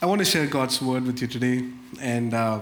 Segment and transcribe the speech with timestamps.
[0.00, 1.64] I want to share God's word with you today.
[2.00, 2.60] And uh,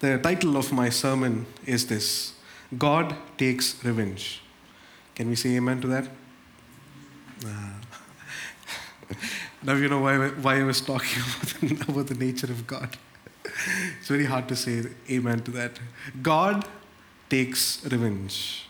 [0.00, 2.34] the title of my sermon is this
[2.76, 4.42] God Takes Revenge.
[5.14, 6.08] Can we say amen to that?
[7.46, 9.14] Uh,
[9.62, 12.94] now you know why, why I was talking about the, about the nature of God.
[13.98, 15.80] It's very hard to say amen to that.
[16.20, 16.66] God
[17.30, 18.66] takes revenge.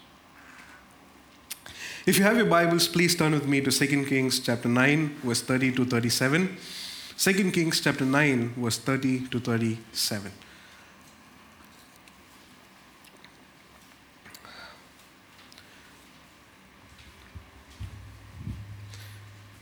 [2.06, 5.42] If you have your Bibles, please turn with me to 2 Kings chapter 9, verse
[5.42, 6.56] 30 to 37.
[7.20, 10.32] 2 Kings chapter 9, verse 30 to 37.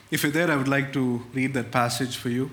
[0.09, 2.49] If you're there, I would like to read that passage for you.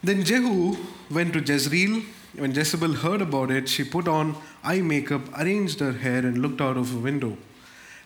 [0.00, 0.76] Then Jehu
[1.10, 2.02] went to Jezreel.
[2.34, 6.60] When Jezebel heard about it, she put on eye makeup, arranged her hair, and looked
[6.60, 7.36] out of a window.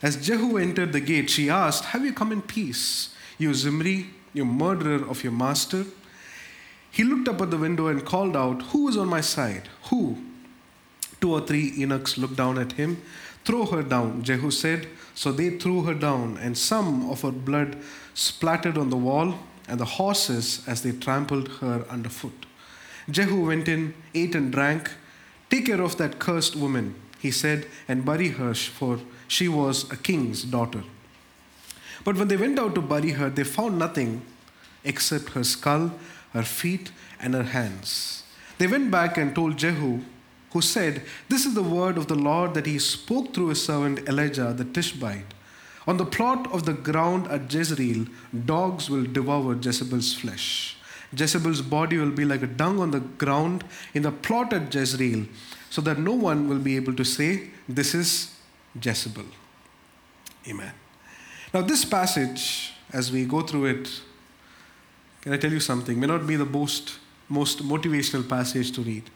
[0.02, 4.44] As Jehu entered the gate, she asked, Have you come in peace, you Zimri, you
[4.44, 5.84] murderer of your master?
[6.90, 9.68] He looked up at the window and called out, Who is on my side?
[9.90, 10.18] Who?
[11.20, 13.02] Two or three eunuchs looked down at him.
[13.44, 14.88] Throw her down, Jehu said.
[15.14, 17.76] So they threw her down, and some of her blood
[18.14, 19.38] splattered on the wall
[19.68, 22.46] and the horses as they trampled her underfoot.
[23.10, 24.90] Jehu went in, ate and drank.
[25.50, 29.96] Take care of that cursed woman, he said, and bury her, for she was a
[29.96, 30.82] king's daughter.
[32.04, 34.22] But when they went out to bury her, they found nothing
[34.84, 35.92] except her skull,
[36.32, 38.22] her feet, and her hands.
[38.58, 40.00] They went back and told Jehu,
[40.52, 44.08] who said, This is the word of the Lord that he spoke through his servant
[44.08, 45.34] Elijah the Tishbite.
[45.86, 48.06] On the plot of the ground at Jezreel,
[48.44, 50.76] dogs will devour Jezebel's flesh.
[51.16, 55.26] Jezebel's body will be like a dung on the ground in the plot at Jezreel,
[55.70, 58.34] so that no one will be able to say, This is
[58.80, 59.24] Jezebel.
[60.48, 60.72] Amen.
[61.52, 64.00] Now, this passage, as we go through it,
[65.22, 65.98] can I tell you something?
[65.98, 66.98] May not be the most,
[67.28, 69.08] most motivational passage to read.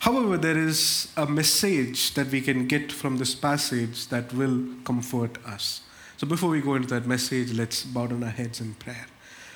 [0.00, 5.38] However, there is a message that we can get from this passage that will comfort
[5.46, 5.80] us.
[6.16, 9.06] So before we go into that message, let's bow down our heads in prayer.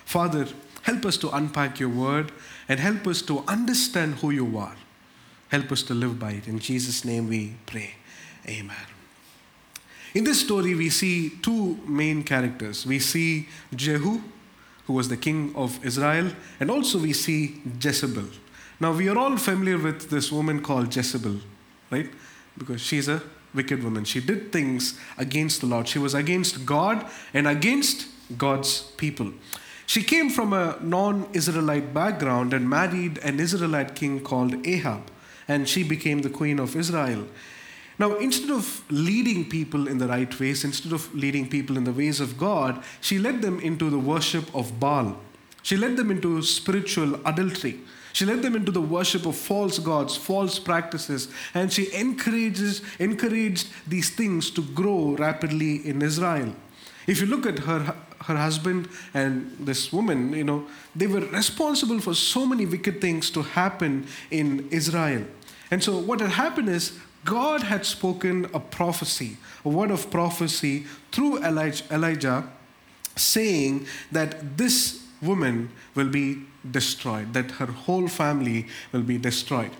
[0.04, 0.48] Father,
[0.82, 2.32] help us to unpack your word
[2.68, 4.76] and help us to understand who you are.
[5.48, 6.46] Help us to live by it.
[6.46, 7.94] In Jesus' name we pray.
[8.48, 8.76] Amen.
[10.14, 12.84] In this story, we see two main characters.
[12.84, 14.20] We see Jehu,
[14.86, 18.24] who was the king of Israel, and also we see Jezebel.
[18.80, 21.36] Now, we are all familiar with this woman called Jezebel,
[21.90, 22.10] right?
[22.56, 23.22] Because she's a
[23.54, 24.04] wicked woman.
[24.04, 25.86] She did things against the Lord.
[25.86, 28.06] She was against God and against
[28.38, 29.32] God's people.
[29.90, 35.10] She came from a non Israelite background and married an Israelite king called Ahab,
[35.48, 37.26] and she became the queen of Israel.
[37.98, 41.92] Now, instead of leading people in the right ways, instead of leading people in the
[41.92, 45.16] ways of God, she led them into the worship of Baal.
[45.64, 47.80] She led them into spiritual adultery.
[48.12, 53.66] She led them into the worship of false gods, false practices, and she encourages, encouraged
[53.88, 56.54] these things to grow rapidly in Israel.
[57.08, 62.00] If you look at her, her husband and this woman, you know, they were responsible
[62.00, 65.24] for so many wicked things to happen in Israel.
[65.70, 70.86] And so what had happened is God had spoken a prophecy, a word of prophecy
[71.12, 72.44] through Elijah,
[73.16, 79.70] saying that this woman will be destroyed, that her whole family will be destroyed.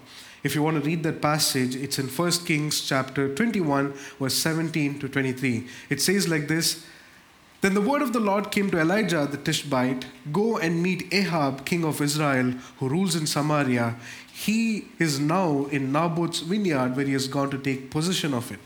[0.43, 4.99] If you want to read that passage, it's in 1 Kings chapter 21, verse 17
[5.01, 5.67] to 23.
[5.91, 6.87] It says like this
[7.61, 11.67] Then the word of the Lord came to Elijah the Tishbite Go and meet Ahab,
[11.67, 13.97] king of Israel, who rules in Samaria.
[14.33, 18.61] He is now in Naboth's vineyard where he has gone to take possession of it.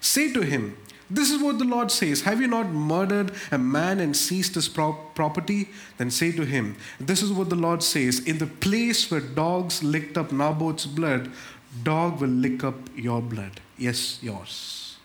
[0.00, 0.76] Say to him,
[1.10, 4.68] this is what the Lord says Have you not murdered a man and seized his
[4.68, 5.68] property?
[5.98, 9.82] Then say to him, This is what the Lord says In the place where dogs
[9.82, 11.32] licked up Naboth's blood,
[11.82, 13.60] dog will lick up your blood.
[13.76, 14.96] Yes, yours.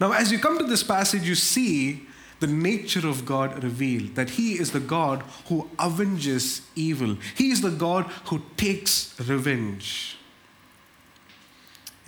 [0.00, 2.02] Now, as you come to this passage, you see
[2.40, 7.60] the nature of God revealed that He is the God who avenges evil, He is
[7.60, 10.18] the God who takes revenge.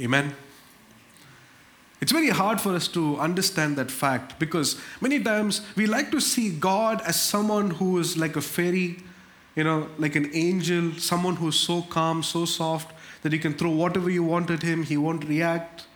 [0.00, 0.34] Amen.
[2.00, 6.20] It's very hard for us to understand that fact because many times we like to
[6.20, 9.02] see God as someone who is like a fairy,
[9.56, 13.70] you know, like an angel, someone who's so calm, so soft that you can throw
[13.70, 15.87] whatever you want at him, he won't react.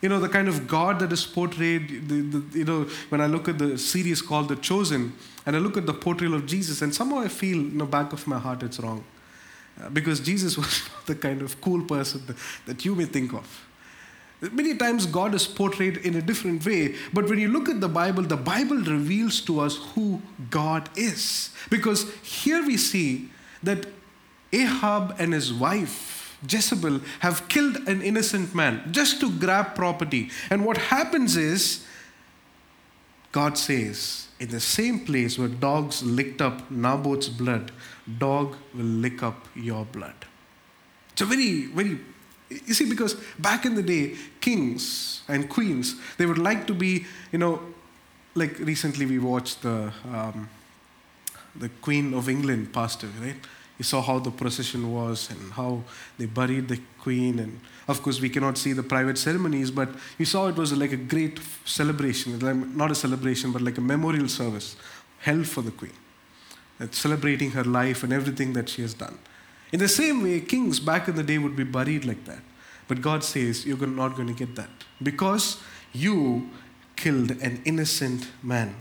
[0.00, 3.26] You know, the kind of God that is portrayed, the, the, you know, when I
[3.26, 5.12] look at the series called The Chosen
[5.44, 8.12] and I look at the portrayal of Jesus, and somehow I feel in the back
[8.12, 9.04] of my heart it's wrong.
[9.80, 12.36] Uh, because Jesus was the kind of cool person that,
[12.66, 13.66] that you may think of.
[14.40, 17.88] Many times God is portrayed in a different way, but when you look at the
[17.88, 21.50] Bible, the Bible reveals to us who God is.
[21.68, 23.28] Because here we see
[23.62, 23.86] that
[24.50, 30.30] Ahab and his wife, Jezebel, have killed an innocent man just to grab property.
[30.50, 31.84] And what happens is,
[33.32, 37.72] God says, in the same place where dogs licked up Naboth's blood,
[38.18, 40.14] dog will lick up your blood.
[41.12, 41.98] It's a very, very
[42.50, 47.06] you see, because back in the day, kings and queens, they would like to be,
[47.30, 47.60] you know,
[48.34, 50.48] like recently we watched the, um,
[51.54, 53.36] the Queen of England passed away, right?
[53.80, 55.82] You saw how the procession was and how
[56.18, 57.38] they buried the queen.
[57.38, 59.88] And of course, we cannot see the private ceremonies, but
[60.18, 62.38] you saw it was like a great celebration,
[62.76, 64.76] not a celebration, but like a memorial service
[65.20, 65.94] held for the queen,
[66.90, 69.18] celebrating her life and everything that she has done.
[69.72, 72.42] In the same way, kings back in the day would be buried like that.
[72.86, 74.68] But God says, You're not going to get that
[75.02, 75.58] because
[75.94, 76.50] you
[76.96, 78.74] killed an innocent man.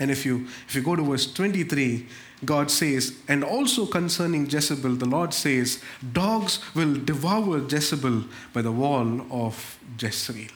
[0.00, 2.06] And if you, if you go to verse 23,
[2.44, 8.70] God says, and also concerning Jezebel, the Lord says, dogs will devour Jezebel by the
[8.70, 10.50] wall of Jezreel.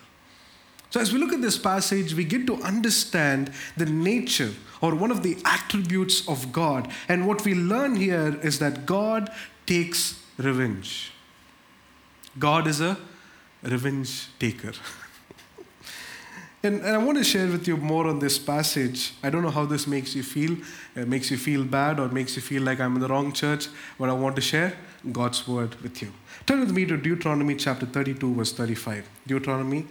[0.91, 4.51] So, as we look at this passage, we get to understand the nature
[4.83, 6.93] or one of the attributes of God.
[7.09, 9.31] And what we learn here is that God
[9.65, 11.11] takes revenge.
[12.39, 12.99] God is a
[13.63, 14.73] revenge taker.
[16.63, 19.15] and, and, I want to share with you more on this passage.
[19.23, 20.57] I don't know how this makes you feel.
[20.95, 23.69] It makes you feel bad or makes you feel like I'm in the wrong church,
[23.99, 24.75] but I want to share
[25.11, 26.13] God's word with you.
[26.47, 29.09] Turn with me to Deuteronomy chapter 32, verse 35.
[29.27, 29.87] Deuteronomy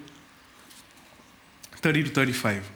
[1.75, 2.71] 30 to 35.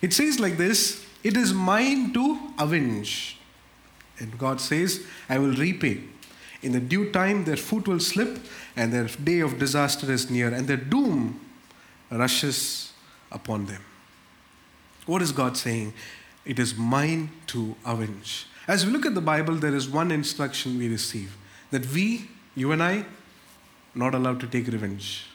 [0.00, 3.36] It says like this It is mine to avenge.
[4.20, 6.02] And God says, I will repay.
[6.62, 8.38] In the due time, their foot will slip,
[8.74, 11.40] and their day of disaster is near, and their doom
[12.10, 12.92] rushes
[13.30, 13.82] upon them.
[15.06, 15.94] What is God saying?
[16.44, 18.46] It is mine to avenge.
[18.66, 21.36] As we look at the Bible, there is one instruction we receive
[21.70, 23.04] that we, you and I,
[23.94, 25.26] not allowed to take revenge.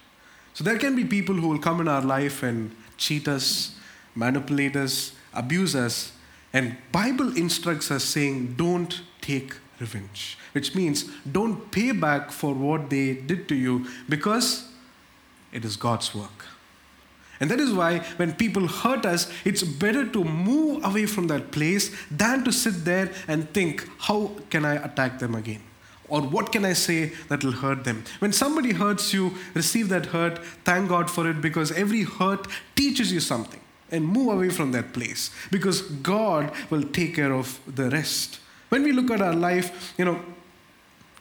[0.53, 3.75] So there can be people who will come in our life and cheat us,
[4.15, 6.11] manipulate us, abuse us,
[6.53, 12.89] and Bible instructs us saying don't take revenge, which means don't pay back for what
[12.91, 14.69] they did to you because
[15.51, 16.45] it is God's work.
[17.43, 21.51] And that is why when people hurt us, it's better to move away from that
[21.51, 25.61] place than to sit there and think, how can I attack them again?
[26.07, 28.05] Or what can I say that will hurt them?
[28.19, 32.47] When somebody hurts you, receive that hurt, thank God for it because every hurt
[32.77, 33.59] teaches you something.
[33.91, 38.39] And move away from that place because God will take care of the rest.
[38.69, 40.21] When we look at our life, you know,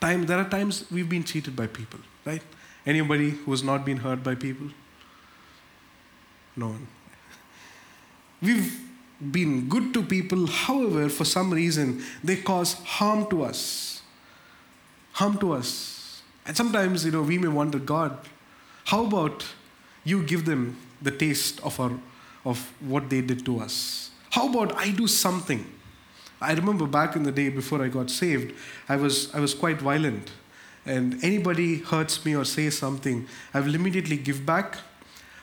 [0.01, 2.43] time, there are times we've been cheated by people, right?
[2.87, 4.69] Anybody who has not been hurt by people?
[6.57, 6.87] No one.
[8.41, 8.81] We've
[9.31, 13.93] been good to people, however, for some reason, they cause harm to us
[15.13, 16.23] harm to us.
[16.47, 18.19] And sometimes, you know, we may wonder, God,
[18.87, 19.45] how about
[20.05, 21.93] you give them the taste of, our,
[22.45, 24.11] of what they did to us?
[24.31, 25.65] How about I do something?
[26.41, 28.55] I remember back in the day before I got saved,
[28.89, 30.33] I was, I was quite violent.
[30.85, 34.79] And anybody hurts me or says something, I will immediately give back.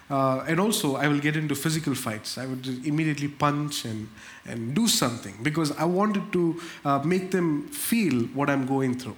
[0.10, 2.38] Uh, and also, I will get into physical fights.
[2.38, 4.10] I would immediately punch and,
[4.46, 9.18] and do something because I wanted to uh, make them feel what I'm going through.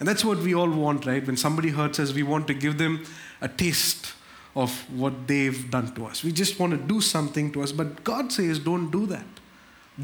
[0.00, 1.24] And that's what we all want, right?
[1.24, 3.04] When somebody hurts us, we want to give them
[3.40, 4.14] a taste
[4.56, 6.24] of what they've done to us.
[6.24, 7.70] We just want to do something to us.
[7.70, 9.26] But God says, don't do that.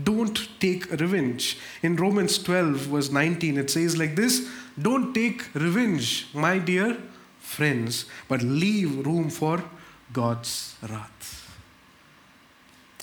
[0.05, 1.59] Don't take revenge.
[1.83, 4.47] In Romans 12, verse 19, it says like this
[4.81, 6.97] Don't take revenge, my dear
[7.41, 9.65] friends, but leave room for
[10.13, 11.49] God's wrath.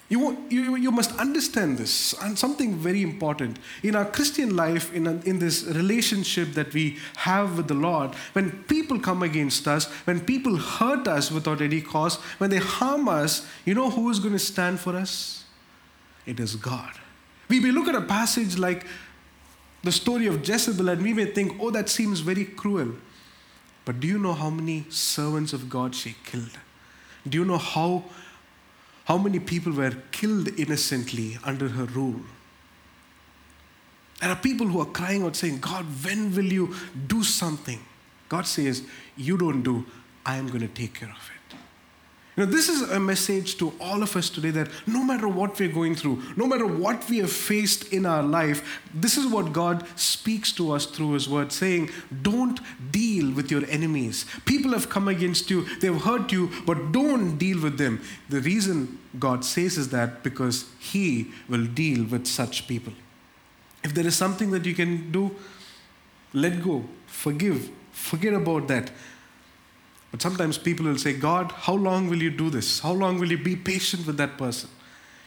[0.08, 3.58] You, you, you must understand this and something very important.
[3.82, 8.14] In our Christian life, in, a, in this relationship that we have with the Lord,
[8.34, 13.10] when people come against us, when people hurt us without any cause, when they harm
[13.10, 15.46] us, you know who is going to stand for us?
[16.28, 16.92] It is God.
[17.50, 18.86] We may look at a passage like
[19.84, 22.94] the story of Jezebel and we may think, oh, that seems very cruel.
[23.86, 26.60] But do you know how many servants of God she killed?
[27.28, 28.04] Do you know how
[29.06, 32.22] how many people were killed innocently under her rule?
[34.20, 36.76] There are people who are crying out saying, God, when will you
[37.08, 37.80] do something?
[38.30, 38.84] God says,
[39.16, 39.86] You don't do,
[40.26, 41.35] I am going to take care of it.
[42.36, 45.58] You know, this is a message to all of us today that no matter what
[45.58, 49.54] we're going through, no matter what we have faced in our life, this is what
[49.54, 52.60] God speaks to us through His Word, saying, Don't
[52.92, 54.26] deal with your enemies.
[54.44, 58.02] People have come against you, they've hurt you, but don't deal with them.
[58.28, 62.92] The reason God says is that because He will deal with such people.
[63.82, 65.34] If there is something that you can do,
[66.34, 68.92] let go, forgive, forget about that.
[70.16, 72.80] But sometimes people will say, God, how long will you do this?
[72.80, 74.70] How long will you be patient with that person?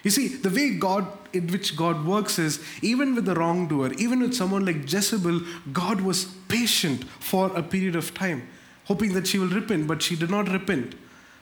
[0.03, 4.21] You see, the way God, in which God works is, even with the wrongdoer, even
[4.21, 5.43] with someone like Jezebel,
[5.75, 8.49] God was patient for a period of time,
[8.87, 10.95] hoping that she will repent, but she did not repent.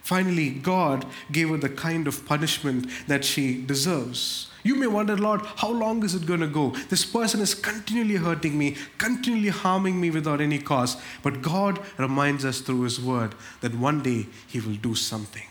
[0.03, 4.51] Finally, God gave her the kind of punishment that she deserves.
[4.67, 6.71] You may wonder, Lord, how long is it going to go?
[6.89, 10.97] This person is continually hurting me, continually harming me without any cause.
[11.23, 15.45] But God reminds us through His word that one day He will do something.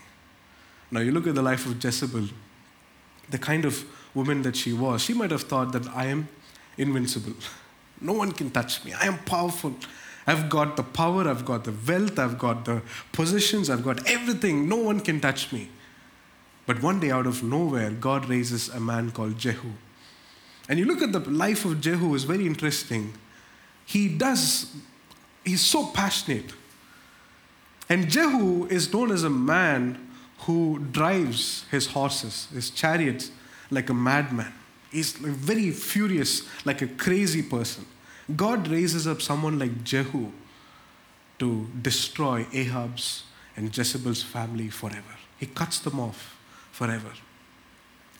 [0.90, 2.28] Now, you look at the life of Jezebel,
[3.30, 6.28] the kind of woman that she was, she might have thought that I am
[6.76, 7.32] invincible.
[8.02, 8.92] No one can touch me.
[8.92, 9.74] I am powerful.
[10.26, 12.82] I've got the power, I've got the wealth, I've got the
[13.12, 14.68] positions, I've got everything.
[14.68, 15.70] No one can touch me.
[16.66, 19.70] But one day, out of nowhere, God raises a man called Jehu.
[20.68, 23.14] And you look at the life of Jehu, is very interesting.
[23.84, 24.74] He does,
[25.44, 26.52] he's so passionate.
[27.88, 30.08] And Jehu is known as a man
[30.40, 33.30] who drives his horses, his chariots,
[33.70, 34.52] like a madman.
[34.90, 37.86] He's very furious, like a crazy person.
[38.34, 40.32] God raises up someone like Jehu
[41.38, 43.22] to destroy Ahab's
[43.56, 45.14] and Jezebel's family forever.
[45.38, 46.35] He cuts them off
[46.76, 47.12] forever.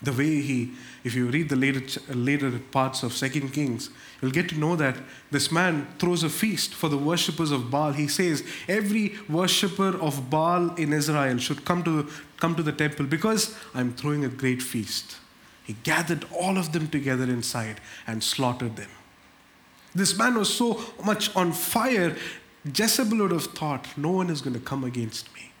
[0.01, 0.73] The way he,
[1.03, 3.89] if you read the later, later parts of Second Kings,
[4.21, 4.97] you'll get to know that
[5.31, 7.93] this man throws a feast for the worshippers of Baal.
[7.93, 13.05] He says every worshipper of Baal in Israel should come to, come to the temple
[13.05, 15.17] because I'm throwing a great feast.
[15.63, 18.89] He gathered all of them together inside and slaughtered them.
[19.95, 22.15] This man was so much on fire,
[22.63, 25.51] Jezebel would have thought, no one is going to come against me.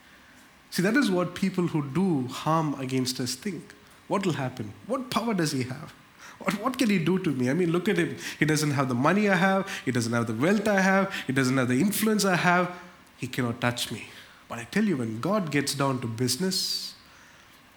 [0.69, 3.73] See, that is what people who do harm against us think.
[4.07, 4.73] What will happen?
[4.85, 5.93] What power does he have?
[6.39, 7.49] What, can he do to me?
[7.49, 8.15] I mean, look at him.
[8.37, 11.33] He doesn't have the money I have, he doesn't have the wealth I have, he
[11.33, 12.71] doesn't have the influence I have.
[13.17, 14.09] He cannot touch me.
[14.47, 16.93] But I tell you, when God gets down to business,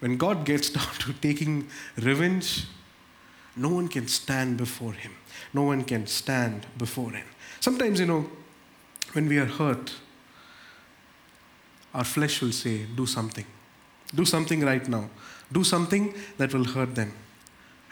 [0.01, 2.67] when God gets down to taking revenge,
[3.57, 5.13] no one can stand before him.
[5.53, 7.27] No one can stand before him.
[7.61, 8.31] Sometimes, you know,
[9.13, 9.93] when we are hurt,
[11.95, 13.47] our flesh will say, Do something.
[14.15, 15.09] Do something right now.
[15.53, 17.13] Do something that will hurt them.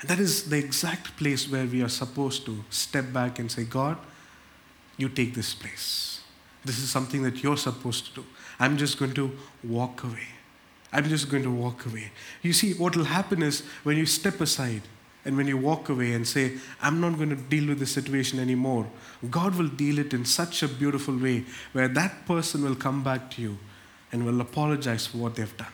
[0.00, 3.64] And that is the exact place where we are supposed to step back and say,
[3.64, 3.99] God,
[4.97, 6.21] you take this place.
[6.64, 8.26] This is something that you're supposed to do.
[8.61, 10.28] I'm just going to walk away.
[10.93, 12.11] I'm just going to walk away.
[12.43, 14.83] You see, what will happen is when you step aside,
[15.25, 18.38] and when you walk away and say, I'm not going to deal with this situation
[18.38, 18.87] anymore,
[19.31, 23.31] God will deal it in such a beautiful way where that person will come back
[23.33, 23.59] to you
[24.12, 25.73] and will apologize for what they've done.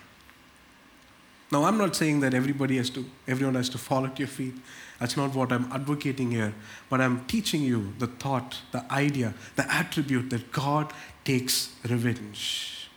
[1.52, 4.54] Now, I'm not saying that everybody has to, everyone has to fall at your feet.
[4.98, 6.54] That's not what I'm advocating here.
[6.90, 10.92] But I'm teaching you the thought, the idea, the attribute that God
[11.24, 12.88] takes revenge.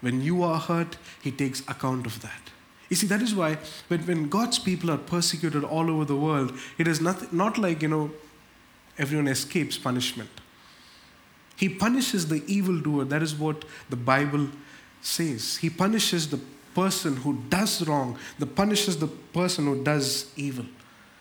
[0.00, 2.40] When you are hurt, He takes account of that.
[2.88, 6.52] You see, that is why when, when God's people are persecuted all over the world,
[6.78, 8.10] it is not, not like, you know,
[8.96, 10.30] everyone escapes punishment.
[11.56, 13.04] He punishes the evildoer.
[13.04, 14.48] That is what the Bible
[15.00, 15.56] says.
[15.56, 16.40] He punishes the
[16.74, 20.64] person who does wrong, the punishes the person who does evil.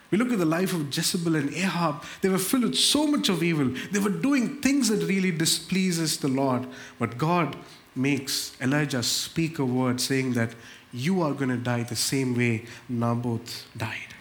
[0.09, 2.03] We look at the life of Jezebel and Ahab.
[2.21, 3.73] They were filled with so much of evil.
[3.91, 6.65] They were doing things that really displeases the Lord.
[6.97, 7.57] But God
[7.95, 10.51] makes Elijah speak a word saying that
[10.93, 14.13] you are going to die the same way Naboth died.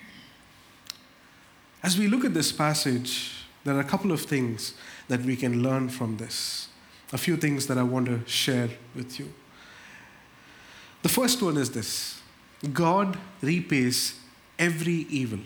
[1.82, 4.74] As we look at this passage, there are a couple of things
[5.06, 6.68] that we can learn from this.
[7.12, 9.32] A few things that I want to share with you.
[11.02, 12.20] The first one is this
[12.72, 14.18] God repays
[14.58, 15.40] every evil.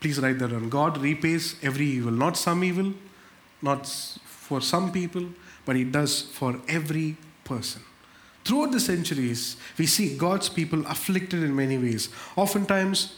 [0.00, 0.68] Please write that down.
[0.68, 2.92] God repays every evil, not some evil,
[3.62, 3.86] not
[4.24, 5.26] for some people,
[5.64, 7.82] but He does for every person.
[8.44, 12.10] Throughout the centuries, we see God's people afflicted in many ways.
[12.36, 13.16] Oftentimes,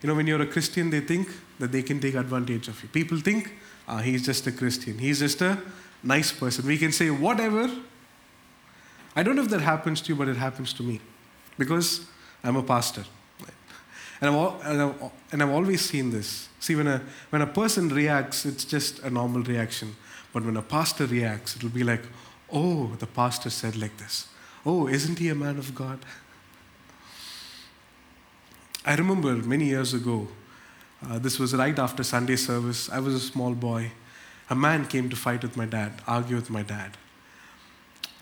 [0.00, 2.88] you know, when you're a Christian, they think that they can take advantage of you.
[2.88, 3.52] People think,
[3.86, 4.98] ah, he's just a Christian.
[4.98, 5.58] He's just a
[6.02, 6.66] nice person.
[6.66, 7.70] We can say whatever.
[9.16, 11.00] I don't know if that happens to you, but it happens to me
[11.58, 12.06] because
[12.42, 13.04] I'm a pastor.
[14.20, 16.48] And I've, and, I've, and I've always seen this.
[16.60, 19.96] See, when a, when a person reacts, it's just a normal reaction.
[20.32, 22.02] But when a pastor reacts, it'll be like,
[22.54, 24.28] Oh, the pastor said like this.
[24.64, 25.98] Oh, isn't he a man of God?
[28.86, 30.28] I remember many years ago,
[31.04, 32.88] uh, this was right after Sunday service.
[32.90, 33.90] I was a small boy.
[34.50, 36.96] A man came to fight with my dad, argue with my dad.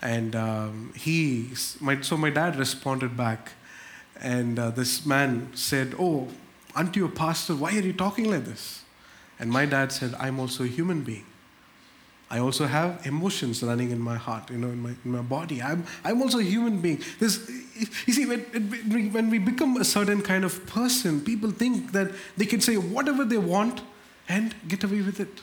[0.02, 3.52] And um, he, my, so my dad responded back.
[4.20, 6.28] And uh, this man said, Oh,
[6.74, 7.54] aren't you a pastor?
[7.54, 8.82] Why are you talking like this?
[9.38, 11.26] And my dad said, I'm also a human being.
[12.30, 15.60] I also have emotions running in my heart, you know, in my, in my body.
[15.60, 17.02] I'm, I'm also a human being.
[17.18, 17.46] This,
[18.06, 18.40] you see, when,
[19.12, 23.24] when we become a certain kind of person, people think that they can say whatever
[23.24, 23.82] they want
[24.30, 25.42] and get away with it.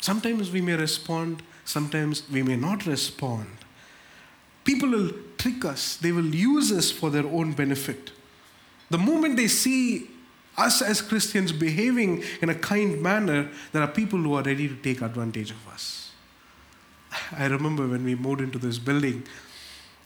[0.00, 3.46] Sometimes we may respond, sometimes we may not respond.
[4.64, 8.10] People will trick us, they will use us for their own benefit.
[8.90, 10.08] The moment they see
[10.56, 14.76] us as Christians behaving in a kind manner, there are people who are ready to
[14.76, 16.10] take advantage of us.
[17.32, 19.24] I remember when we moved into this building,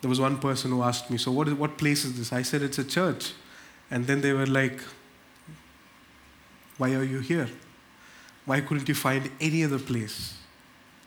[0.01, 2.33] there was one person who asked me, So, what, is, what place is this?
[2.33, 3.33] I said, It's a church.
[3.91, 4.81] And then they were like,
[6.79, 7.49] Why are you here?
[8.45, 10.37] Why couldn't you find any other place?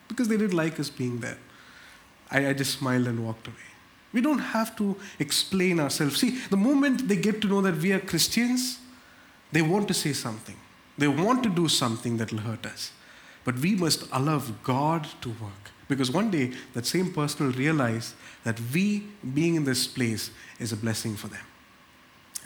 [0.08, 1.38] Because they didn't like us being there.
[2.30, 3.56] I, I just smiled and walked away.
[4.12, 6.18] We don't have to explain ourselves.
[6.18, 8.78] See, the moment they get to know that we are Christians,
[9.52, 10.56] they want to say something.
[10.96, 12.92] They want to do something that will hurt us.
[13.44, 15.72] But we must allow God to work.
[15.88, 20.72] Because one day, that same person will realize that we being in this place is
[20.72, 21.44] a blessing for them.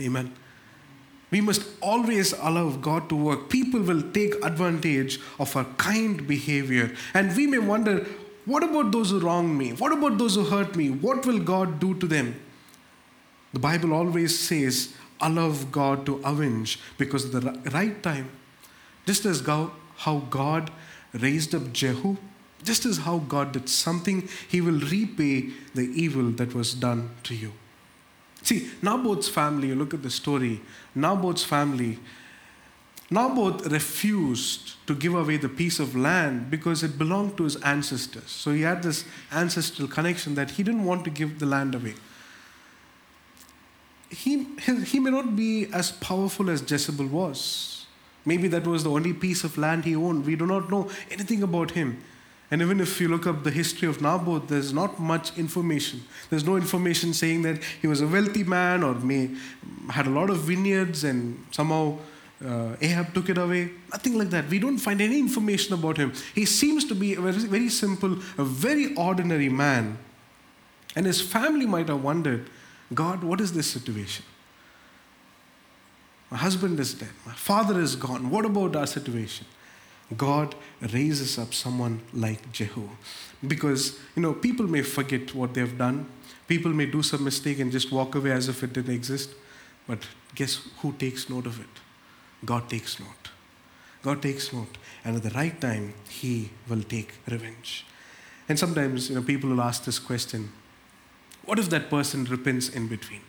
[0.00, 0.32] Amen.
[1.32, 3.48] We must always allow God to work.
[3.48, 6.94] People will take advantage of our kind behavior.
[7.14, 8.06] And we may wonder,
[8.44, 9.72] what about those who wrong me?
[9.72, 10.90] What about those who hurt me?
[10.90, 12.38] What will God do to them?
[13.54, 18.30] The Bible always says, allow God to avenge because at the right time,
[19.06, 20.70] just as how God
[21.14, 22.16] raised up Jehu,
[22.62, 27.34] just as how God did something, he will repay the evil that was done to
[27.34, 27.52] you.
[28.42, 30.60] See, Naboth's family, you look at the story,
[30.94, 31.98] Naboth's family,
[33.10, 38.30] Naboth refused to give away the piece of land because it belonged to his ancestors.
[38.30, 41.94] So he had this ancestral connection that he didn't want to give the land away
[44.12, 44.46] he,
[44.84, 47.86] he may not be as powerful as Jezebel was.
[48.24, 50.26] Maybe that was the only piece of land he owned.
[50.26, 52.02] We do not know anything about him.
[52.52, 56.02] And even if you look up the history of Naboth, there's not much information.
[56.28, 59.30] There's no information saying that he was a wealthy man or may
[59.88, 61.96] had a lot of vineyards and somehow
[62.44, 63.70] uh, Ahab took it away.
[63.90, 64.50] Nothing like that.
[64.50, 66.12] We don't find any information about him.
[66.34, 69.96] He seems to be a very, very simple, a very ordinary man.
[70.94, 72.50] And his family might have wondered
[72.92, 74.26] God, what is this situation?
[76.30, 77.12] My husband is dead.
[77.24, 78.28] My father is gone.
[78.28, 79.46] What about our situation?
[80.16, 80.54] God
[80.92, 82.88] raises up someone like Jehu.
[83.46, 86.06] Because, you know, people may forget what they've done.
[86.48, 89.30] People may do some mistake and just walk away as if it didn't exist.
[89.86, 89.98] But
[90.34, 91.80] guess who takes note of it?
[92.44, 93.30] God takes note.
[94.02, 94.78] God takes note.
[95.04, 97.86] And at the right time, He will take revenge.
[98.48, 100.50] And sometimes, you know, people will ask this question
[101.44, 103.20] what if that person repents in between?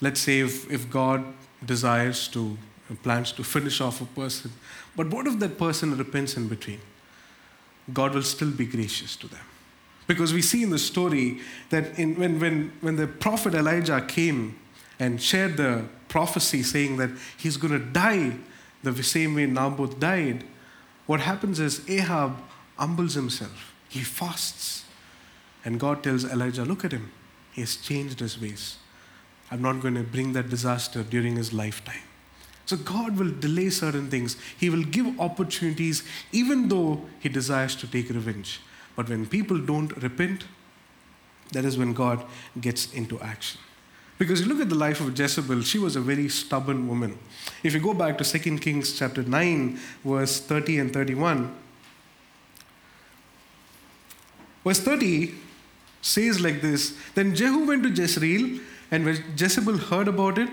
[0.00, 1.24] Let's say if, if God
[1.64, 2.56] desires to,
[2.94, 4.52] plans to finish off a person,
[4.96, 6.80] but what if that person repents in between?
[7.92, 9.40] God will still be gracious to them.
[10.06, 14.58] Because we see in the story that in, when, when, when the prophet Elijah came
[14.98, 18.36] and shared the prophecy saying that he's going to die
[18.82, 20.44] the same way Naboth died,
[21.06, 22.36] what happens is Ahab
[22.76, 23.74] humbles himself.
[23.88, 24.84] He fasts.
[25.64, 27.12] And God tells Elijah, Look at him.
[27.52, 28.78] He has changed his ways.
[29.50, 32.02] I'm not going to bring that disaster during his lifetime.
[32.66, 34.36] So God will delay certain things.
[34.58, 38.60] He will give opportunities even though he desires to take revenge.
[38.96, 40.44] But when people don't repent,
[41.52, 42.24] that is when God
[42.60, 43.60] gets into action.
[44.18, 47.18] Because you look at the life of Jezebel, she was a very stubborn woman.
[47.62, 51.52] If you go back to 2 Kings chapter 9, verse 30 and 31,
[54.64, 55.34] verse 30
[56.00, 60.50] says like this Then Jehu went to Jezreel, and when Jezebel heard about it,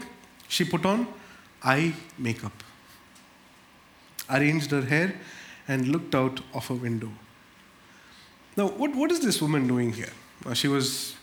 [0.48, 1.08] she put on
[1.64, 2.64] eye makeup,
[4.30, 5.16] arranged her hair,
[5.68, 7.12] and looked out of a window.
[8.58, 10.12] Now, what, what is this woman doing here?
[10.46, 11.16] Uh, she was,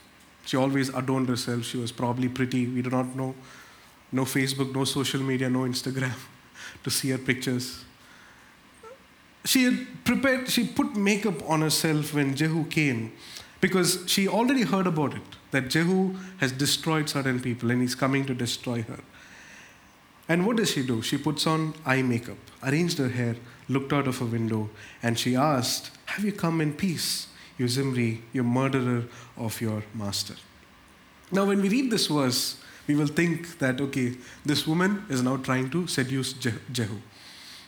[0.45, 1.65] she always adorned herself.
[1.65, 2.67] She was probably pretty.
[2.67, 3.35] We do not know.
[4.13, 6.15] No Facebook, no social media, no Instagram
[6.85, 7.85] to see her pictures.
[9.45, 13.13] She had prepared, she put makeup on herself when Jehu came
[13.61, 18.25] because she already heard about it that Jehu has destroyed certain people and he's coming
[18.27, 19.01] to destroy her.
[20.29, 21.03] And what does she do?
[21.03, 23.37] She puts on eye makeup, arranged her hair,
[23.69, 24.71] looked out of a window,
[25.03, 27.29] and she asked, Have you come in peace?
[27.59, 29.05] you Zimri, you murderer
[29.37, 30.35] of your master.
[31.33, 35.39] Now, when we read this verse, we will think that, okay, this woman is now
[35.39, 37.01] trying to seduce Jehu.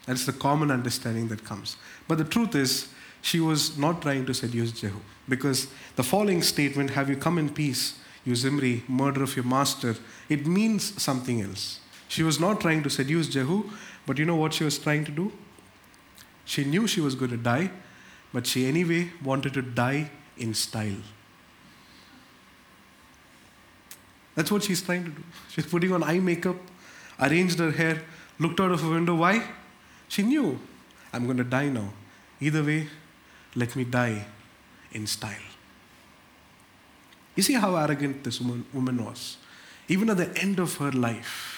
[0.07, 1.77] That's the common understanding that comes.
[2.07, 2.89] But the truth is,
[3.21, 5.67] she was not trying to seduce Jehu because
[5.97, 9.97] the following statement, Have you come in peace, you Zimri, murder of your master,
[10.29, 11.81] it means something else.
[12.09, 13.65] She was not trying to seduce Jehu,
[14.07, 15.33] but you know what she was trying to do?
[16.45, 17.71] She knew she was going to die,
[18.33, 21.03] but she anyway wanted to die in style.
[24.35, 25.23] That's what she's trying to do.
[25.51, 26.57] She's putting on eye makeup,
[27.21, 28.03] arranged her hair,
[28.39, 29.17] looked out of a window.
[29.17, 29.43] Why?
[30.09, 30.59] She knew,
[31.13, 31.93] I'm going to die now.
[32.41, 32.89] Either way,
[33.55, 34.25] let me die
[34.93, 35.35] in style.
[37.35, 39.37] You see how arrogant this woman, woman was.
[39.89, 41.58] Even at the end of her life,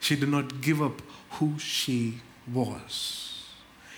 [0.00, 1.00] she did not give up
[1.32, 2.20] who she
[2.52, 3.26] was.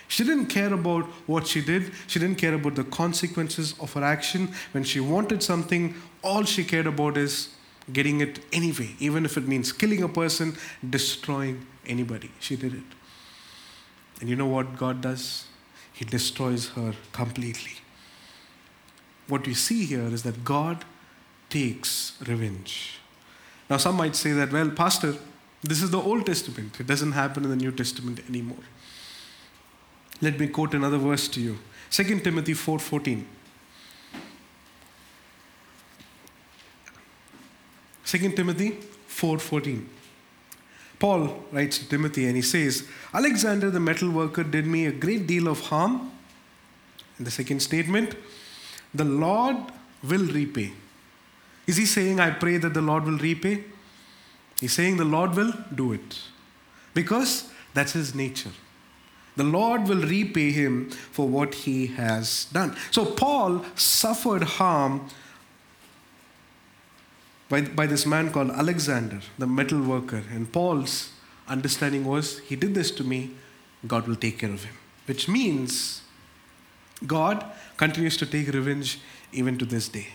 [0.08, 1.90] She didn't care about what she did.
[2.06, 4.52] She didn't care about the consequences of her action.
[4.72, 7.48] When she wanted something, all she cared about is
[7.90, 10.54] getting it anyway, even if it means killing a person,
[10.88, 12.30] destroying anybody.
[12.40, 12.82] She did it.
[14.20, 15.46] And you know what God does?
[15.92, 17.72] He destroys her completely.
[19.28, 20.84] What we see here is that God
[21.48, 22.98] takes revenge.
[23.70, 25.14] Now, some might say that, well, Pastor,
[25.62, 26.80] this is the Old Testament.
[26.80, 28.64] It doesn't happen in the New Testament anymore.
[30.20, 31.58] Let me quote another verse to you.
[31.90, 33.24] 2 Timothy 4:14.
[38.04, 39.86] 2 Timothy 4:14.
[40.98, 45.26] Paul writes to Timothy and he says, Alexander the metal worker did me a great
[45.26, 46.12] deal of harm.
[47.18, 48.14] In the second statement,
[48.94, 49.56] the Lord
[50.02, 50.72] will repay.
[51.66, 53.64] Is he saying, I pray that the Lord will repay?
[54.62, 56.20] He's saying the Lord will do it.
[56.94, 58.52] Because that's his nature.
[59.34, 62.76] The Lord will repay him for what he has done.
[62.92, 65.08] So Paul suffered harm
[67.48, 70.22] by, by this man called Alexander, the metal worker.
[70.30, 71.10] And Paul's
[71.48, 73.32] understanding was he did this to me,
[73.88, 74.74] God will take care of him.
[75.06, 76.02] Which means
[77.04, 77.44] God
[77.76, 79.00] continues to take revenge
[79.32, 80.06] even to this day.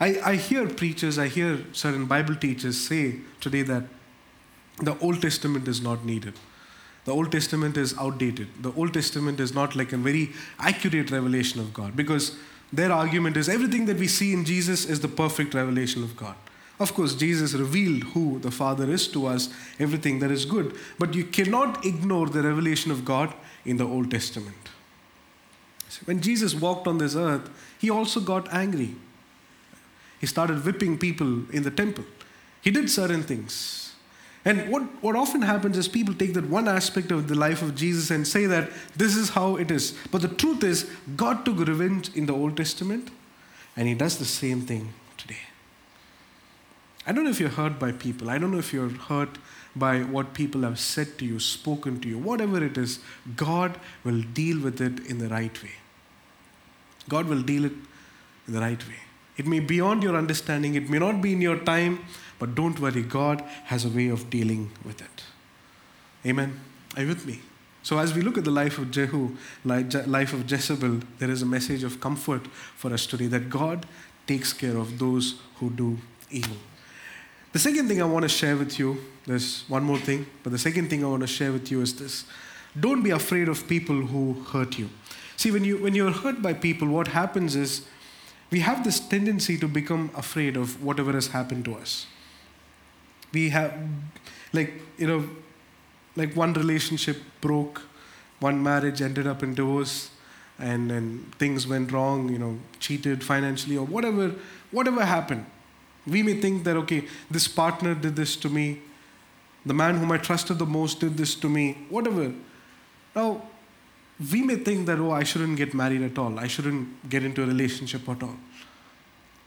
[0.00, 3.84] I, I hear preachers, I hear certain Bible teachers say today that
[4.80, 6.34] the Old Testament is not needed.
[7.04, 8.48] The Old Testament is outdated.
[8.62, 12.36] The Old Testament is not like a very accurate revelation of God because
[12.72, 16.36] their argument is everything that we see in Jesus is the perfect revelation of God.
[16.78, 19.48] Of course, Jesus revealed who the Father is to us,
[19.80, 20.76] everything that is good.
[20.98, 23.34] But you cannot ignore the revelation of God
[23.64, 24.54] in the Old Testament.
[26.04, 28.94] When Jesus walked on this earth, he also got angry.
[30.20, 32.04] He started whipping people in the temple.
[32.60, 33.94] He did certain things.
[34.44, 37.74] And what, what often happens is people take that one aspect of the life of
[37.74, 39.96] Jesus and say that this is how it is.
[40.10, 43.10] But the truth is, God took revenge in the Old Testament,
[43.76, 45.36] and He does the same thing today.
[47.06, 48.30] I don't know if you're hurt by people.
[48.30, 49.38] I don't know if you're hurt
[49.74, 53.00] by what people have said to you, spoken to you, whatever it is,
[53.36, 55.72] God will deal with it in the right way.
[57.08, 57.72] God will deal it
[58.46, 59.07] in the right way.
[59.38, 62.04] It may be beyond your understanding, it may not be in your time,
[62.38, 65.24] but don't worry, God has a way of dealing with it.
[66.26, 66.60] Amen.
[66.96, 67.40] Are you with me?
[67.82, 71.46] So, as we look at the life of Jehu, life of Jezebel, there is a
[71.46, 72.46] message of comfort
[72.76, 73.86] for us today that God
[74.26, 75.98] takes care of those who do
[76.30, 76.56] evil.
[77.52, 80.58] The second thing I want to share with you, there's one more thing, but the
[80.58, 82.24] second thing I want to share with you is this
[82.78, 84.90] don't be afraid of people who hurt you.
[85.36, 87.86] See, when, you, when you're hurt by people, what happens is
[88.50, 92.06] we have this tendency to become afraid of whatever has happened to us.
[93.32, 93.74] We have
[94.52, 95.28] like you know
[96.16, 97.82] like one relationship broke
[98.40, 100.10] one marriage ended up in divorce
[100.58, 104.34] and then things went wrong you know cheated financially or whatever
[104.70, 105.44] whatever happened.
[106.06, 108.80] We may think that okay this partner did this to me.
[109.66, 111.76] The man whom i trusted the most did this to me.
[111.90, 112.32] Whatever.
[113.14, 113.42] Now
[114.32, 117.42] we may think that oh i shouldn't get married at all i shouldn't get into
[117.42, 118.36] a relationship at all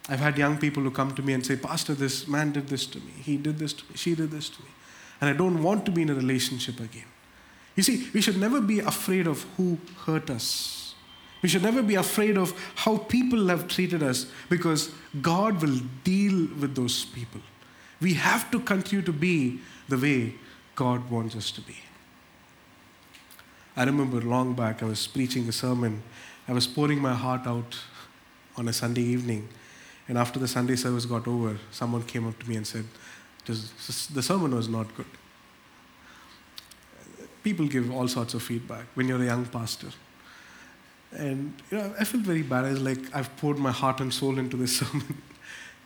[0.10, 2.86] I've had young people who come to me and say, Pastor, this man did this
[2.88, 3.12] to me.
[3.24, 3.92] He did this to me.
[3.96, 4.70] She did this to me.
[5.20, 7.06] And I don't want to be in a relationship again.
[7.76, 10.96] You see, we should never be afraid of who hurt us.
[11.42, 16.48] We should never be afraid of how people have treated us because God will deal
[16.60, 17.42] with those people.
[18.02, 20.36] We have to continue to be the way
[20.76, 21.78] God wants us to be.
[23.76, 26.04] I remember long back, I was preaching a sermon.
[26.48, 27.78] I was pouring my heart out
[28.58, 29.48] on a Sunday evening.
[30.08, 32.86] And after the Sunday service got over, someone came up to me and said,
[33.46, 35.06] The sermon was not good.
[37.44, 39.88] People give all sorts of feedback when you're a young pastor.
[41.14, 42.66] And you know, I felt very bad.
[42.66, 45.22] I was like, I've poured my heart and soul into this sermon.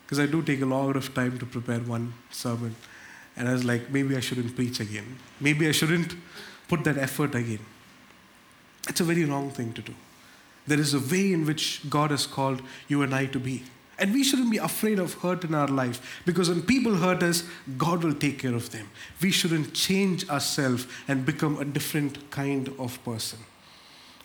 [0.06, 2.76] Because I do take a lot of time to prepare one sermon.
[3.36, 5.18] And I was like, maybe I shouldn't preach again.
[5.40, 6.16] Maybe I shouldn't
[6.68, 7.60] put that effort again.
[8.88, 9.94] It's a very wrong thing to do.
[10.68, 13.64] There is a way in which God has called you and I to be.
[13.98, 17.44] And we shouldn't be afraid of hurt in our life because when people hurt us,
[17.78, 18.90] God will take care of them.
[19.22, 23.40] We shouldn't change ourselves and become a different kind of person.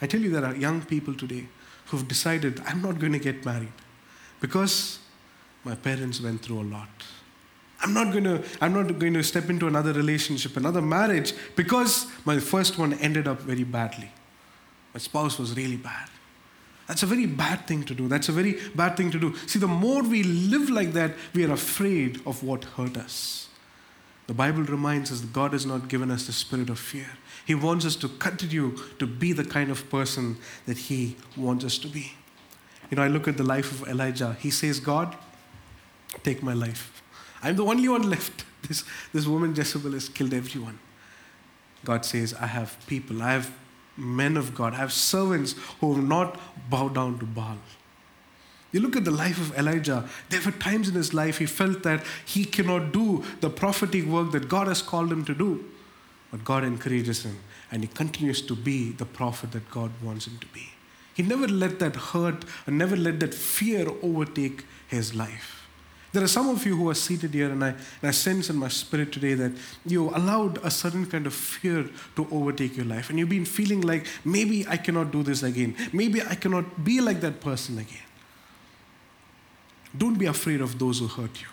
[0.02, 1.46] I tell you, there are young people today
[1.86, 3.72] who've decided, I'm not going to get married
[4.40, 4.98] because
[5.62, 6.88] my parents went through a lot.
[7.82, 12.06] I'm not going to, I'm not going to step into another relationship, another marriage, because
[12.24, 14.10] my first one ended up very badly.
[14.94, 16.08] My spouse was really bad.
[16.86, 18.08] That's a very bad thing to do.
[18.08, 19.36] That's a very bad thing to do.
[19.46, 23.48] See, the more we live like that, we are afraid of what hurt us.
[24.26, 27.06] The Bible reminds us that God has not given us the spirit of fear.
[27.46, 31.78] He wants us to continue to be the kind of person that He wants us
[31.78, 32.12] to be.
[32.90, 34.36] You know, I look at the life of Elijah.
[34.40, 35.16] He says, God,
[36.24, 37.02] take my life.
[37.42, 38.44] I'm the only one left.
[38.68, 40.78] This, this woman Jezebel has killed everyone.
[41.82, 43.50] God says, I have people, I have
[44.00, 47.58] men of God, have servants who have not bowed down to Baal.
[48.72, 51.82] You look at the life of Elijah, there were times in his life he felt
[51.82, 55.64] that he cannot do the prophetic work that God has called him to do.
[56.30, 57.38] But God encourages him
[57.72, 60.68] and he continues to be the prophet that God wants him to be.
[61.14, 65.59] He never let that hurt and never let that fear overtake his life.
[66.12, 68.56] There are some of you who are seated here, and I, and I sense in
[68.56, 69.52] my spirit today that
[69.86, 73.10] you allowed a certain kind of fear to overtake your life.
[73.10, 75.76] And you've been feeling like, maybe I cannot do this again.
[75.92, 78.02] Maybe I cannot be like that person again.
[79.96, 81.48] Don't be afraid of those who hurt you.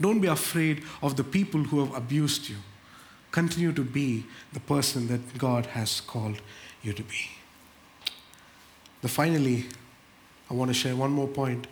[0.00, 2.56] Don't be afraid of the people who have abused you.
[3.30, 6.40] Continue to be the person that God has called
[6.82, 7.28] you to be.
[9.02, 9.66] The finally,
[10.50, 11.66] I want to share one more point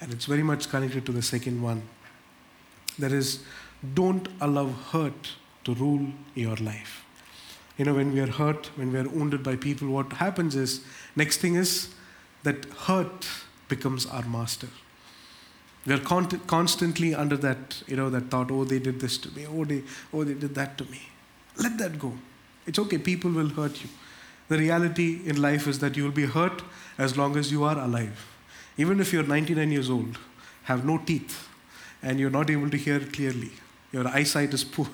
[0.00, 1.82] and it's very much connected to the second one.
[2.98, 3.40] That is,
[3.94, 5.32] don't allow hurt
[5.64, 7.04] to rule your life.
[7.76, 10.84] You know, when we are hurt, when we are wounded by people, what happens is,
[11.16, 11.92] next thing is
[12.44, 13.26] that hurt
[13.68, 14.68] becomes our master.
[15.86, 19.30] We are con- constantly under that, you know, that thought, oh, they did this to
[19.32, 21.00] me, oh, they, oh, they did that to me.
[21.56, 22.12] Let that go.
[22.66, 23.90] It's okay, people will hurt you.
[24.48, 26.62] The reality in life is that you will be hurt
[26.98, 28.33] as long as you are alive.
[28.76, 30.18] Even if you're 99 years old,
[30.64, 31.48] have no teeth,
[32.02, 33.50] and you're not able to hear clearly,
[33.92, 34.88] your eyesight is poor,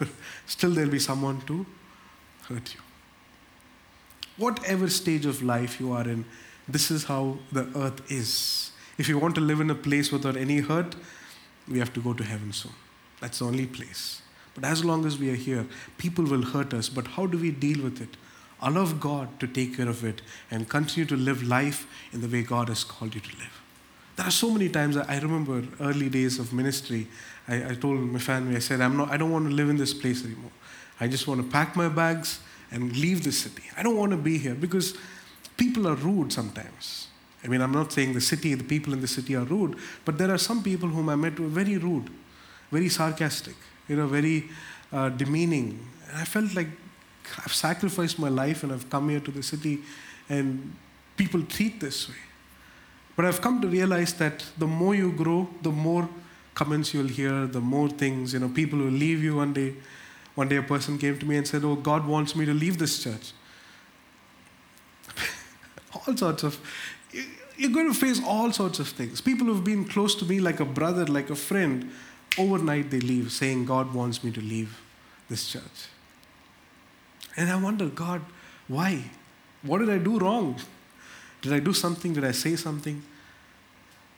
[0.47, 1.67] still there'll be someone to
[2.49, 2.81] hurt you.
[4.37, 6.25] Whatever stage of life you are in,
[6.69, 8.73] this is how the earth is.
[8.97, 10.95] If you want to live in a place without any hurt,
[11.69, 12.73] we have to go to heaven soon.
[13.21, 14.23] That's the only place.
[14.55, 15.67] But as long as we are here,
[15.99, 16.89] people will hurt us.
[16.89, 18.17] But how do we deal with it?
[18.61, 22.43] Allow God to take care of it and continue to live life in the way
[22.43, 23.60] God has called you to live.
[24.21, 27.07] There are so many times I remember early days of ministry.
[27.49, 29.79] I, I told my family, I said, I'm not, I don't want to live in
[29.79, 30.51] this place anymore.
[31.01, 32.39] I just want to pack my bags
[32.71, 33.63] and leave the city.
[33.79, 34.95] I don't want to be here because
[35.57, 37.09] people are rude sometimes.
[37.43, 40.19] I mean, I'm not saying the city, the people in the city are rude, but
[40.19, 42.11] there are some people whom I met were very rude,
[42.71, 43.57] very sarcastic,
[43.89, 44.51] you know, very
[44.93, 45.81] uh, demeaning.
[46.11, 46.69] And I felt like
[47.39, 49.79] I've sacrificed my life and I've come here to the city
[50.29, 50.77] and
[51.17, 52.17] people treat this way.
[53.21, 56.09] But I've come to realize that the more you grow, the more
[56.55, 59.75] comments you'll hear, the more things, you know, people will leave you one day.
[60.37, 62.79] One day a person came to me and said, Oh, God wants me to leave
[62.79, 63.33] this church.
[65.95, 66.59] all sorts of,
[67.59, 69.21] you're going to face all sorts of things.
[69.21, 71.91] People who've been close to me like a brother, like a friend,
[72.39, 74.81] overnight they leave saying, God wants me to leave
[75.29, 75.89] this church.
[77.37, 78.23] And I wonder, God,
[78.67, 79.05] why?
[79.61, 80.59] What did I do wrong?
[81.43, 82.15] Did I do something?
[82.15, 83.03] Did I say something?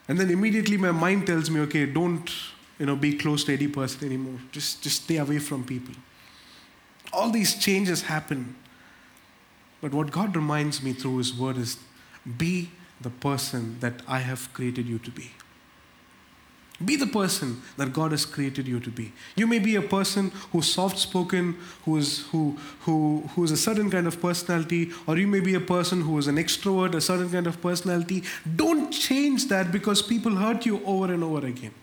[0.08, 2.30] And then immediately my mind tells me, okay, don't
[2.78, 4.40] you know, be close to any person anymore.
[4.50, 5.94] Just, just stay away from people.
[7.12, 8.56] All these changes happen.
[9.80, 11.76] But what God reminds me through His Word is
[12.36, 15.30] be the person that I have created you to be.
[16.84, 19.12] Be the person that God has created you to be.
[19.36, 24.06] You may be a person who's soft spoken, who's, who, who, who's a certain kind
[24.06, 27.46] of personality, or you may be a person who is an extrovert, a certain kind
[27.46, 28.24] of personality.
[28.56, 31.74] Don't change that because people hurt you over and over again.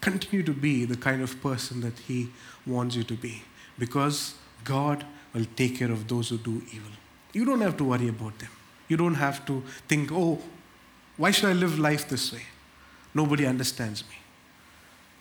[0.00, 2.30] Continue to be the kind of person that He
[2.66, 3.42] wants you to be
[3.78, 6.92] because God will take care of those who do evil.
[7.32, 8.50] You don't have to worry about them.
[8.88, 10.40] You don't have to think, oh,
[11.16, 12.42] why should I live life this way?
[13.14, 14.16] Nobody understands me.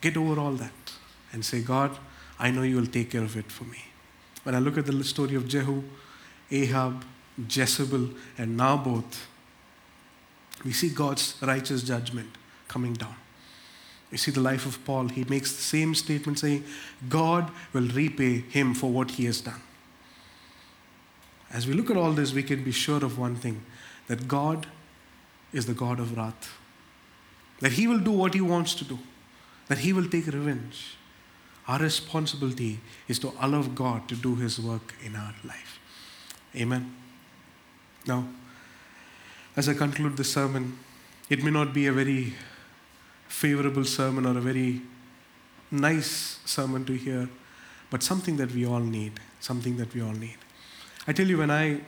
[0.02, 0.72] Get over all that
[1.34, 1.98] and say, God,
[2.40, 3.84] I know you will take care of it for me.
[4.44, 5.84] When I look at the story of Jehu,
[6.52, 7.04] Ahab,
[7.50, 9.28] Jezebel, and Naboth,
[10.64, 12.30] we see God's righteous judgment
[12.68, 13.16] coming down.
[14.12, 16.64] You see the life of Paul, he makes the same statement saying,
[17.08, 19.62] God will repay him for what he has done.
[21.52, 23.64] As we look at all this, we can be sure of one thing
[24.08, 24.68] that God
[25.54, 26.54] is the God of wrath,
[27.60, 29.00] that he will do what he wants to do,
[29.68, 30.96] that he will take revenge.
[31.68, 35.80] Our responsibility is to allow God to do his work in our life.
[36.56, 36.96] Amen.
[38.08, 38.28] Now,
[39.56, 40.78] as I conclude this sermon,
[41.30, 42.34] it may not be a very
[43.28, 44.82] favorable sermon or a very
[45.70, 47.30] nice sermon to hear,
[47.92, 49.20] but something that we all need.
[49.40, 50.38] Something that we all need.
[51.08, 51.80] I tell you, when I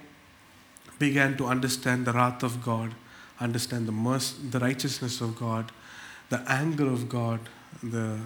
[1.00, 2.94] began to understand the wrath of God,
[3.42, 5.72] understand the mercy, the righteousness of God,
[6.30, 7.40] the anger of God,
[7.84, 8.20] the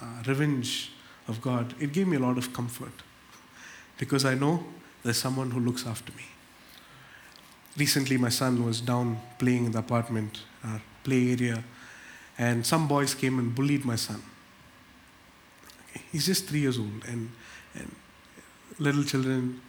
[0.00, 0.92] uh, revenge
[1.28, 2.92] of God, it gave me a lot of comfort
[3.98, 4.64] because I know
[5.02, 6.24] there's someone who looks after me.
[7.76, 11.62] Recently, my son was down playing in the apartment, uh, play area,
[12.38, 14.22] and some boys came and bullied my son.
[15.90, 16.02] Okay.
[16.12, 17.30] He's just three years old, and,
[17.74, 17.94] and
[18.78, 19.60] little children,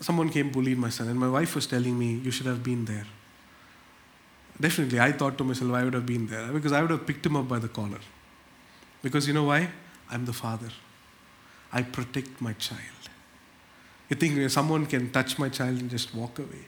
[0.00, 2.84] someone came bullied my son, and my wife was telling me, You should have been
[2.84, 3.06] there.
[4.60, 7.26] Definitely, I thought to myself, I would have been there because I would have picked
[7.26, 7.98] him up by the collar.
[9.02, 9.68] Because you know why?
[10.10, 10.68] I'm the father.
[11.72, 12.80] I protect my child.
[14.08, 16.66] You think someone can touch my child and just walk away?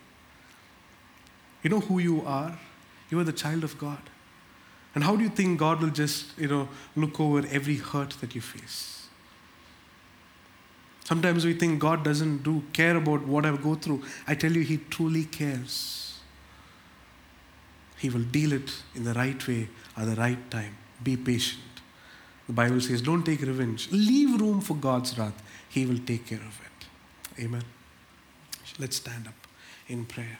[1.63, 2.59] You know who you are?
[3.11, 4.11] You are the child of God.
[4.95, 8.35] And how do you think God will just, you know, look over every hurt that
[8.35, 9.07] you face?
[11.05, 14.03] Sometimes we think God doesn't do care about what I go through.
[14.27, 16.06] I tell you, He truly cares.
[17.99, 20.77] He will deal it in the right way at the right time.
[21.03, 21.63] Be patient.
[22.47, 23.89] The Bible says, don't take revenge.
[23.91, 25.43] Leave room for God's wrath.
[25.69, 27.43] He will take care of it.
[27.43, 27.65] Amen.
[28.79, 29.35] Let's stand up
[29.89, 30.39] in prayer.